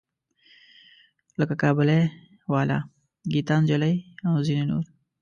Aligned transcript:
لکه 1.39 1.55
کابلی 1.63 2.01
والا، 2.53 2.79
ګیتا 3.31 3.55
نجلي 3.61 3.93
او 4.27 4.33
ځینې 4.47 4.63
نور. 4.69 4.83